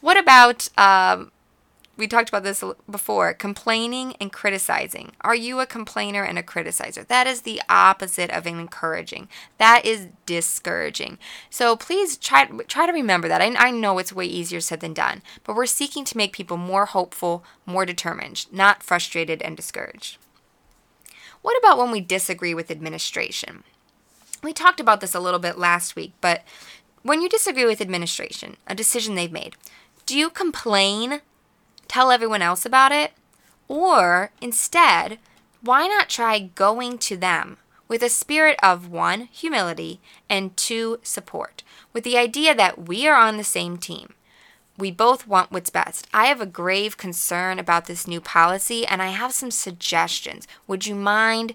What 0.00 0.16
about 0.16 0.68
um, 0.78 1.30
we 2.00 2.08
talked 2.08 2.30
about 2.30 2.42
this 2.42 2.64
before 2.90 3.34
complaining 3.34 4.16
and 4.18 4.32
criticizing. 4.32 5.12
Are 5.20 5.34
you 5.34 5.60
a 5.60 5.66
complainer 5.66 6.24
and 6.24 6.38
a 6.38 6.42
criticizer? 6.42 7.06
That 7.06 7.26
is 7.26 7.42
the 7.42 7.60
opposite 7.68 8.30
of 8.30 8.46
encouraging. 8.46 9.28
That 9.58 9.84
is 9.84 10.08
discouraging. 10.24 11.18
So 11.50 11.76
please 11.76 12.16
try, 12.16 12.46
try 12.66 12.86
to 12.86 12.92
remember 12.92 13.28
that. 13.28 13.42
I, 13.42 13.54
I 13.54 13.70
know 13.70 13.98
it's 13.98 14.14
way 14.14 14.24
easier 14.24 14.60
said 14.60 14.80
than 14.80 14.94
done, 14.94 15.22
but 15.44 15.54
we're 15.54 15.66
seeking 15.66 16.06
to 16.06 16.16
make 16.16 16.32
people 16.32 16.56
more 16.56 16.86
hopeful, 16.86 17.44
more 17.66 17.84
determined, 17.84 18.46
not 18.50 18.82
frustrated 18.82 19.42
and 19.42 19.54
discouraged. 19.54 20.16
What 21.42 21.58
about 21.58 21.76
when 21.76 21.90
we 21.90 22.00
disagree 22.00 22.54
with 22.54 22.70
administration? 22.70 23.62
We 24.42 24.54
talked 24.54 24.80
about 24.80 25.02
this 25.02 25.14
a 25.14 25.20
little 25.20 25.38
bit 25.38 25.58
last 25.58 25.96
week, 25.96 26.14
but 26.22 26.44
when 27.02 27.20
you 27.20 27.28
disagree 27.28 27.66
with 27.66 27.82
administration, 27.82 28.56
a 28.66 28.74
decision 28.74 29.14
they've 29.14 29.30
made, 29.30 29.54
do 30.06 30.16
you 30.16 30.30
complain 30.30 31.20
tell 31.90 32.10
everyone 32.10 32.40
else 32.40 32.64
about 32.64 32.92
it? 32.92 33.12
Or 33.66 34.30
instead, 34.40 35.18
why 35.60 35.86
not 35.86 36.08
try 36.08 36.38
going 36.38 36.98
to 36.98 37.16
them 37.16 37.58
with 37.88 38.04
a 38.04 38.08
spirit 38.08 38.56
of 38.62 38.88
one, 38.88 39.22
humility, 39.32 40.00
and 40.28 40.56
two, 40.56 41.00
support, 41.02 41.64
with 41.92 42.04
the 42.04 42.16
idea 42.16 42.54
that 42.54 42.86
we 42.86 43.08
are 43.08 43.16
on 43.16 43.36
the 43.36 43.42
same 43.42 43.76
team. 43.76 44.14
We 44.78 44.92
both 44.92 45.26
want 45.26 45.50
what's 45.50 45.70
best. 45.70 46.06
I 46.14 46.26
have 46.26 46.40
a 46.40 46.46
grave 46.46 46.96
concern 46.96 47.58
about 47.58 47.86
this 47.86 48.06
new 48.06 48.20
policy 48.20 48.86
and 48.86 49.02
I 49.02 49.08
have 49.08 49.32
some 49.32 49.50
suggestions. 49.50 50.46
Would 50.68 50.86
you 50.86 50.94
mind 50.94 51.54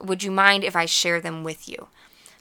would 0.00 0.22
you 0.22 0.30
mind 0.30 0.64
if 0.64 0.76
I 0.76 0.86
share 0.86 1.20
them 1.20 1.44
with 1.44 1.68
you? 1.68 1.88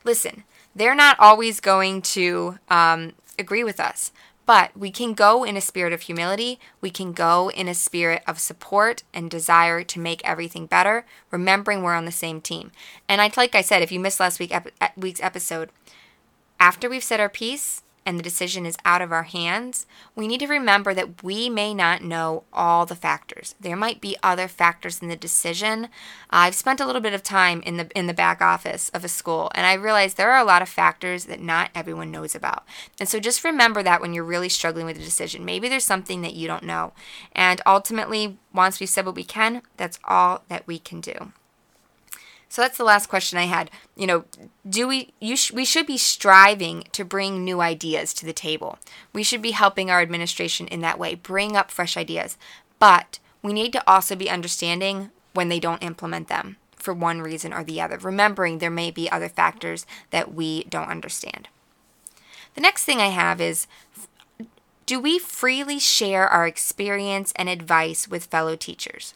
Listen, 0.04 0.44
they're 0.76 0.96
not 0.96 1.20
always 1.20 1.60
going 1.60 2.02
to 2.02 2.58
um, 2.70 3.14
agree 3.38 3.64
with 3.64 3.80
us, 3.80 4.12
but 4.46 4.76
we 4.78 4.92
can 4.92 5.14
go 5.14 5.44
in 5.44 5.56
a 5.56 5.62
spirit 5.62 5.94
of 5.94 6.02
humility. 6.02 6.60
We 6.82 6.90
can 6.90 7.14
go 7.14 7.50
in 7.52 7.68
a 7.68 7.74
spirit 7.74 8.24
of 8.28 8.40
support 8.40 9.04
and 9.14 9.30
desire 9.30 9.84
to 9.84 10.00
make 10.00 10.24
everything 10.24 10.66
better, 10.66 11.06
remembering 11.32 11.82
we're 11.82 11.94
on 11.94 12.06
the 12.06 12.12
same 12.12 12.42
team. 12.42 12.72
And 13.08 13.22
I, 13.22 13.32
like 13.38 13.56
I 13.56 13.62
said, 13.62 13.82
if 13.82 13.92
you 13.92 14.00
missed 14.00 14.20
last 14.20 14.40
week, 14.40 14.54
week's 14.98 15.22
episode, 15.22 15.70
after 16.60 16.90
we've 16.90 17.04
said 17.04 17.20
our 17.20 17.30
piece, 17.30 17.84
and 18.06 18.18
the 18.18 18.24
decision 18.24 18.66
is 18.66 18.78
out 18.86 19.02
of 19.02 19.12
our 19.12 19.24
hands, 19.24 19.86
we 20.16 20.28
need 20.28 20.40
to 20.40 20.48
remember 20.48 20.94
that 20.94 21.24
we 21.24 21.50
may 21.50 21.74
not 21.74 22.04
know 22.04 22.44
all 22.52 22.86
the 22.86 22.96
factors. 22.96 23.56
There 23.60 23.76
might 23.76 24.02
be 24.02 24.18
other 24.24 24.48
factors 24.48 25.02
in 25.02 25.08
the 25.08 25.16
decision. 25.16 25.90
I've 26.30 26.56
spent 26.56 26.80
a 26.80 26.86
little 26.86 27.02
bit 27.02 27.14
of 27.14 27.24
time 27.24 27.62
in 27.62 27.78
the 27.78 27.90
in 27.96 28.08
the 28.08 28.14
back 28.14 28.42
office 28.42 28.90
of 28.90 29.04
a 29.04 29.08
school 29.08 29.52
and 29.56 29.66
I 29.66 29.74
realize 29.74 30.14
there 30.14 30.32
are 30.32 30.42
a 30.42 30.46
lot 30.46 30.62
of 30.62 30.70
factors 30.70 31.26
that 31.26 31.42
not 31.42 31.70
everyone 31.76 32.12
knows 32.12 32.36
about. 32.36 32.64
And 33.00 33.08
so 33.08 33.20
just 33.20 33.44
remember 33.44 33.84
that 33.84 34.02
when 34.02 34.14
you're 34.14 34.24
really 34.24 34.50
struggling 34.50 34.86
with 34.86 34.98
a 34.98 35.02
decision. 35.02 35.46
Maybe 35.46 35.70
there's 35.70 35.84
something 35.84 36.22
that 36.22 36.36
you 36.36 36.48
don't 36.48 36.64
know. 36.64 36.94
And 37.34 37.62
ultimately, 37.66 38.38
once 38.54 38.80
we've 38.80 38.90
said 38.90 39.06
what 39.06 39.16
we 39.16 39.24
can, 39.24 39.62
that's 39.78 40.00
all 40.06 40.44
that 40.50 40.68
we 40.68 40.80
can 40.80 41.02
do. 41.02 41.34
So 42.54 42.62
that's 42.62 42.78
the 42.78 42.84
last 42.84 43.10
question 43.10 43.40
I 43.40 43.46
had. 43.46 43.72
You 43.96 44.06
know, 44.06 44.26
do 44.70 44.88
we 44.88 45.12
you 45.20 45.36
sh- 45.36 45.52
we 45.52 45.66
should 45.66 45.88
be 45.88 45.98
striving 45.98 46.84
to 46.92 47.04
bring 47.04 47.44
new 47.44 47.62
ideas 47.62 48.14
to 48.14 48.28
the 48.28 48.32
table. 48.32 48.78
We 49.12 49.24
should 49.24 49.42
be 49.42 49.54
helping 49.54 49.90
our 49.90 50.02
administration 50.02 50.68
in 50.68 50.82
that 50.82 51.00
way, 51.00 51.16
bring 51.16 51.58
up 51.58 51.72
fresh 51.72 51.98
ideas. 51.98 52.38
But 52.78 53.18
we 53.42 53.54
need 53.54 53.74
to 53.74 53.84
also 53.90 54.16
be 54.16 54.30
understanding 54.30 55.10
when 55.34 55.50
they 55.50 55.60
don't 55.60 55.82
implement 55.82 56.28
them 56.28 56.58
for 56.76 56.94
one 56.94 57.24
reason 57.24 57.54
or 57.54 57.64
the 57.64 57.82
other, 57.82 57.98
remembering 57.98 58.60
there 58.60 58.70
may 58.70 58.92
be 58.92 59.10
other 59.10 59.30
factors 59.30 59.88
that 60.12 60.32
we 60.32 60.66
don't 60.66 60.92
understand. 60.92 61.48
The 62.54 62.62
next 62.62 62.86
thing 62.86 63.00
I 63.00 63.08
have 63.08 63.42
is 63.42 63.66
do 64.86 65.00
we 65.00 65.18
freely 65.18 65.80
share 65.80 66.28
our 66.28 66.46
experience 66.46 67.34
and 67.36 67.50
advice 67.50 68.08
with 68.08 68.26
fellow 68.26 68.56
teachers? 68.56 69.16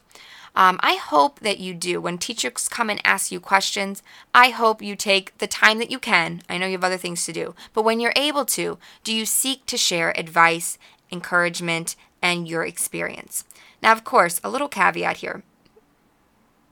Um, 0.58 0.80
I 0.82 0.96
hope 0.96 1.38
that 1.38 1.60
you 1.60 1.72
do. 1.72 2.00
When 2.00 2.18
teachers 2.18 2.68
come 2.68 2.90
and 2.90 3.00
ask 3.04 3.30
you 3.30 3.38
questions, 3.38 4.02
I 4.34 4.50
hope 4.50 4.82
you 4.82 4.96
take 4.96 5.38
the 5.38 5.46
time 5.46 5.78
that 5.78 5.90
you 5.92 6.00
can. 6.00 6.42
I 6.48 6.58
know 6.58 6.66
you 6.66 6.72
have 6.72 6.82
other 6.82 6.96
things 6.96 7.24
to 7.26 7.32
do, 7.32 7.54
but 7.72 7.84
when 7.84 8.00
you're 8.00 8.12
able 8.16 8.44
to, 8.46 8.76
do 9.04 9.14
you 9.14 9.24
seek 9.24 9.66
to 9.66 9.76
share 9.76 10.18
advice, 10.18 10.76
encouragement, 11.12 11.94
and 12.20 12.48
your 12.48 12.64
experience? 12.64 13.44
Now, 13.80 13.92
of 13.92 14.02
course, 14.02 14.40
a 14.42 14.50
little 14.50 14.66
caveat 14.66 15.18
here. 15.18 15.44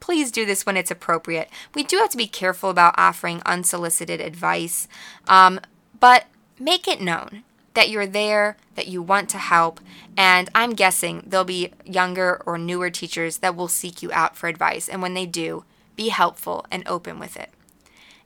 Please 0.01 0.33
do 0.33 0.45
this 0.45 0.67
when 0.67 0.77
it's 0.77 0.91
appropriate. 0.91 1.49
We 1.73 1.85
do 1.85 1.99
have 1.99 2.11
to 2.11 2.17
be 2.17 2.27
careful 2.27 2.71
about 2.71 2.99
offering 2.99 3.41
unsolicited 3.47 4.21
advice, 4.21 4.89
um, 5.29 5.61
but 6.01 6.25
make 6.59 6.89
it 6.89 7.01
known 7.01 7.45
that 7.77 7.91
you're 7.91 8.07
there, 8.07 8.57
that 8.75 8.89
you 8.89 9.03
want 9.03 9.29
to 9.29 9.39
help, 9.39 9.81
and 10.17 10.49
I'm 10.55 10.71
guessing 10.71 11.23
there'll 11.27 11.45
be 11.45 11.73
younger 11.85 12.43
or 12.47 12.57
newer 12.57 12.89
teachers 12.91 13.39
that 13.39 13.55
will 13.55 13.69
seek 13.69 14.03
you 14.03 14.11
out 14.13 14.35
for 14.35 14.49
advice. 14.49 14.89
And 14.89 15.03
when 15.03 15.13
they 15.13 15.27
do, 15.27 15.65
be 15.95 16.09
helpful 16.09 16.67
and 16.71 16.83
open 16.87 17.19
with 17.19 17.37
it. 17.37 17.51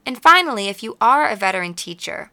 And 0.07 0.23
finally, 0.23 0.69
if 0.69 0.83
you 0.83 0.97
are 1.01 1.29
a 1.29 1.37
veteran 1.37 1.75
teacher, 1.75 2.31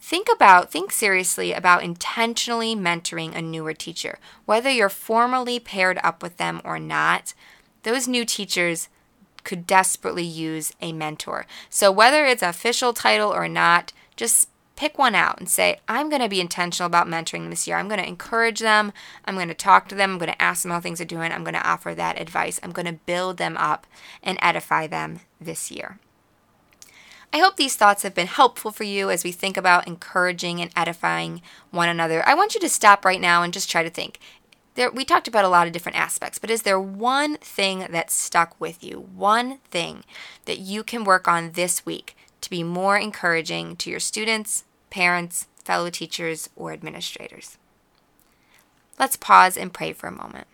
think 0.00 0.28
about, 0.32 0.70
think 0.70 0.92
seriously 0.92 1.52
about 1.52 1.82
intentionally 1.82 2.76
mentoring 2.76 3.34
a 3.34 3.42
newer 3.42 3.74
teacher. 3.74 4.18
Whether 4.44 4.70
you're 4.70 4.88
formally 4.88 5.58
paired 5.58 5.98
up 6.04 6.22
with 6.22 6.36
them 6.36 6.60
or 6.64 6.78
not, 6.78 7.34
those 7.82 8.06
new 8.06 8.24
teachers 8.24 8.88
could 9.42 9.66
desperately 9.66 10.22
use 10.22 10.72
a 10.80 10.92
mentor. 10.92 11.44
So 11.68 11.90
whether 11.90 12.24
it's 12.24 12.42
official 12.42 12.92
title 12.92 13.34
or 13.34 13.48
not, 13.48 13.92
just 14.14 14.48
pick 14.82 14.98
one 14.98 15.14
out 15.14 15.38
and 15.38 15.48
say, 15.48 15.78
I'm 15.86 16.10
going 16.10 16.22
to 16.22 16.28
be 16.28 16.40
intentional 16.40 16.88
about 16.88 17.06
mentoring 17.06 17.48
this 17.50 17.68
year. 17.68 17.76
I'm 17.76 17.86
going 17.86 18.00
to 18.00 18.08
encourage 18.08 18.58
them. 18.58 18.92
I'm 19.24 19.36
going 19.36 19.46
to 19.46 19.54
talk 19.54 19.86
to 19.88 19.94
them. 19.94 20.10
I'm 20.10 20.18
going 20.18 20.32
to 20.32 20.42
ask 20.42 20.64
them 20.64 20.72
how 20.72 20.80
things 20.80 21.00
are 21.00 21.04
doing. 21.04 21.30
I'm 21.30 21.44
going 21.44 21.54
to 21.54 21.64
offer 21.64 21.94
that 21.94 22.20
advice. 22.20 22.58
I'm 22.64 22.72
going 22.72 22.86
to 22.86 22.94
build 23.06 23.36
them 23.36 23.56
up 23.56 23.86
and 24.24 24.36
edify 24.42 24.88
them 24.88 25.20
this 25.40 25.70
year. 25.70 26.00
I 27.32 27.38
hope 27.38 27.54
these 27.54 27.76
thoughts 27.76 28.02
have 28.02 28.12
been 28.12 28.26
helpful 28.26 28.72
for 28.72 28.82
you 28.82 29.08
as 29.08 29.22
we 29.22 29.30
think 29.30 29.56
about 29.56 29.86
encouraging 29.86 30.60
and 30.60 30.72
edifying 30.74 31.42
one 31.70 31.88
another. 31.88 32.26
I 32.26 32.34
want 32.34 32.54
you 32.54 32.60
to 32.62 32.68
stop 32.68 33.04
right 33.04 33.20
now 33.20 33.44
and 33.44 33.52
just 33.52 33.70
try 33.70 33.84
to 33.84 33.90
think. 33.90 34.18
There, 34.74 34.90
we 34.90 35.04
talked 35.04 35.28
about 35.28 35.44
a 35.44 35.48
lot 35.48 35.68
of 35.68 35.72
different 35.72 35.98
aspects, 35.98 36.40
but 36.40 36.50
is 36.50 36.62
there 36.62 36.80
one 36.80 37.36
thing 37.36 37.86
that 37.90 38.10
stuck 38.10 38.60
with 38.60 38.82
you? 38.82 38.98
One 39.14 39.58
thing 39.70 40.02
that 40.46 40.58
you 40.58 40.82
can 40.82 41.04
work 41.04 41.28
on 41.28 41.52
this 41.52 41.86
week 41.86 42.16
to 42.40 42.50
be 42.50 42.64
more 42.64 42.98
encouraging 42.98 43.76
to 43.76 43.88
your 43.88 44.00
students, 44.00 44.64
parents, 44.92 45.48
fellow 45.64 45.88
teachers, 45.88 46.50
or 46.54 46.72
administrators. 46.72 47.56
Let's 48.98 49.16
pause 49.16 49.56
and 49.56 49.72
pray 49.72 49.94
for 49.94 50.06
a 50.06 50.12
moment. 50.12 50.46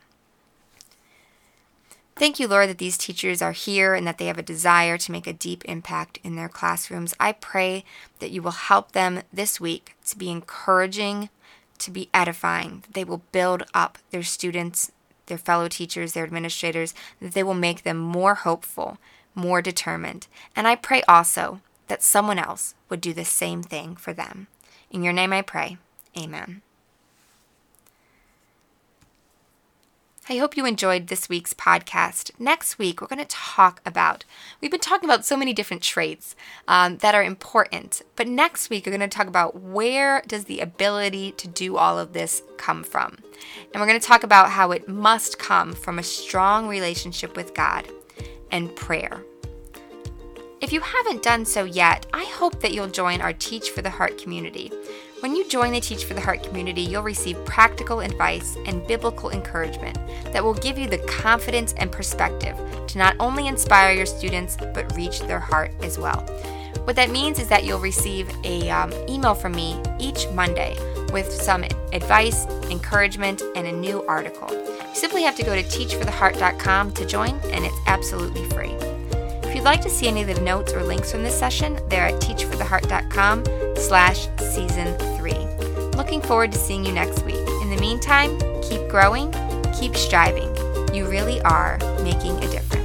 Thank 2.15 2.39
you, 2.39 2.47
Lord, 2.47 2.69
that 2.69 2.79
these 2.79 2.97
teachers 2.97 3.43
are 3.43 3.53
here 3.53 3.95
and 3.95 4.07
that 4.07 4.19
they 4.19 4.27
have 4.27 4.39
a 4.39 4.43
desire 4.43 4.97
to 4.97 5.13
make 5.13 5.27
a 5.27 5.33
deep 5.33 5.65
impact 5.65 6.21
in 6.23 6.37
their 6.37 6.49
classrooms. 6.49 7.15
I 7.19 7.33
pray 7.33 7.85
that 8.21 8.31
you 8.31 8.41
will 8.41 8.53
help 8.53 8.93
them 8.93 9.23
this 9.33 9.61
week 9.61 9.97
to 10.07 10.17
be 10.17 10.31
encouraging, 10.31 11.31
to 11.79 11.91
be 11.91 12.09
edifying, 12.15 12.81
that 12.83 12.95
they 12.95 13.05
will 13.05 13.23
build 13.33 13.65
up 13.75 13.99
their 14.13 14.23
students, 14.23 14.93
their 15.27 15.39
fellow 15.39 15.67
teachers, 15.67 16.13
their 16.13 16.25
administrators, 16.25 16.95
that 17.21 17.35
they 17.35 17.43
will 17.43 17.55
make 17.55 17.83
them 17.83 17.99
more 17.99 18.37
hopeful, 18.37 18.99
more 19.35 19.61
determined. 19.61 20.29
And 20.55 20.69
I 20.69 20.77
pray 20.77 21.03
also 21.09 21.61
that 21.89 22.03
someone 22.03 22.39
else 22.39 22.75
would 22.89 23.01
do 23.01 23.13
the 23.13 23.25
same 23.25 23.63
thing 23.63 23.97
for 23.97 24.13
them. 24.13 24.47
In 24.91 25.03
your 25.03 25.13
name 25.13 25.33
I 25.33 25.43
pray. 25.43 25.79
Amen. 26.17 26.63
I 30.31 30.37
hope 30.37 30.59
you 30.59 30.67
enjoyed 30.67 31.07
this 31.07 31.31
week's 31.31 31.55
podcast. 31.55 32.31
Next 32.39 32.79
week, 32.79 33.01
we're 33.01 33.07
going 33.07 33.19
to 33.19 33.25
talk 33.25 33.81
about, 33.87 34.27
we've 34.61 34.71
been 34.71 34.79
talking 34.79 35.09
about 35.09 35.25
so 35.25 35.39
many 35.39 35.55
different 35.55 35.83
traits 35.83 36.37
um, 36.67 36.99
that 36.99 37.15
are 37.15 37.23
important, 37.23 38.03
but 38.15 38.29
next 38.29 38.69
week, 38.69 38.85
we're 38.85 38.93
going 38.93 39.01
to 39.01 39.09
talk 39.09 39.27
about 39.27 39.63
where 39.63 40.23
does 40.27 40.45
the 40.45 40.61
ability 40.61 41.33
to 41.33 41.49
do 41.49 41.79
all 41.79 41.99
of 41.99 42.13
this 42.13 42.43
come 42.59 42.85
from? 42.85 43.17
And 43.73 43.81
we're 43.81 43.87
going 43.87 43.99
to 43.99 44.07
talk 44.07 44.23
about 44.23 44.51
how 44.51 44.71
it 44.71 44.87
must 44.87 45.39
come 45.39 45.73
from 45.73 45.99
a 45.99 46.03
strong 46.03 46.69
relationship 46.69 47.35
with 47.35 47.55
God 47.55 47.89
and 48.51 48.77
prayer. 48.77 49.23
If 50.61 50.73
you 50.73 50.81
haven't 50.81 51.23
done 51.23 51.45
so 51.45 51.63
yet, 51.63 52.07
I 52.13 52.25
hope 52.25 52.61
that 52.61 52.73
you'll 52.73 52.89
join 52.89 53.21
our 53.21 53.33
Teach 53.33 53.71
for 53.71 53.81
the 53.81 53.91
Heart 53.91 54.19
community. 54.19 54.73
When 55.21 55.37
you 55.37 55.49
join 55.49 55.71
the 55.71 55.81
Teach 55.81 56.05
for 56.05 56.15
the 56.15 56.21
Heart 56.21 56.43
community, 56.43 56.81
you'll 56.81 57.05
receive 57.05 57.45
practical 57.45 58.01
advice 58.01 58.57
and 58.67 58.85
biblical 58.89 59.31
encouragement 59.31 59.97
that 60.33 60.43
will 60.43 60.55
give 60.55 60.77
you 60.77 60.89
the 60.89 60.99
confidence 60.99 61.75
and 61.77 61.93
perspective 61.93 62.57
to 62.89 62.99
not 62.99 63.15
only 63.21 63.47
inspire 63.47 63.93
your 63.93 64.05
students, 64.05 64.57
but 64.57 64.97
reach 64.97 65.21
their 65.21 65.39
heart 65.39 65.71
as 65.83 65.97
well. 65.97 66.23
What 66.83 66.97
that 66.97 67.11
means 67.11 67.39
is 67.39 67.49
that 67.49 67.63
you'll 67.63 67.79
receive 67.79 68.29
a 68.43 68.69
um, 68.69 68.93
email 69.09 69.37
from 69.37 69.53
me 69.53 69.81
each 70.01 70.27
Monday 70.31 70.77
with 71.13 71.31
some 71.31 71.63
advice, 71.93 72.47
encouragement, 72.69 73.43
and 73.55 73.69
a 73.69 73.73
new 73.73 74.03
article. 74.07 74.51
You 74.51 74.95
simply 74.95 75.23
have 75.23 75.37
to 75.37 75.45
go 75.45 75.55
to 75.55 75.63
teachfortheheart.com 75.63 76.93
to 76.95 77.07
join, 77.07 77.39
and 77.53 77.65
it's 77.65 77.79
absolutely 77.87 78.45
free. 78.49 78.75
If 79.49 79.55
you'd 79.55 79.65
like 79.65 79.81
to 79.81 79.89
see 79.89 80.07
any 80.07 80.21
of 80.21 80.27
the 80.27 80.39
notes 80.43 80.75
or 80.75 80.85
links 80.85 81.11
from 81.11 81.23
this 81.23 81.39
session, 81.39 81.79
they're 81.89 82.05
at 82.05 82.21
teachfortheheart.com 82.21 83.45
slash 83.77 84.29
season 84.39 84.95
three. 85.17 85.39
Looking 85.97 86.21
forward 86.21 86.53
to 86.53 86.59
seeing 86.59 86.85
you 86.85 86.93
next 86.93 87.25
week. 87.25 87.41
In 87.63 87.71
the 87.71 87.79
meantime, 87.81 88.39
keep 88.61 88.87
growing, 88.91 89.33
keep 89.73 89.97
striving. 89.97 90.55
You 90.95 91.09
really 91.09 91.41
are 91.43 91.79
making 92.03 92.37
a 92.45 92.49
difference. 92.51 92.78